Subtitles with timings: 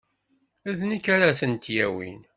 [0.77, 2.21] D nekk ara tent-yawin.